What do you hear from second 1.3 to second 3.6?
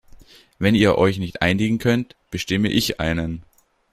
einigen könnt, bestimme ich einen.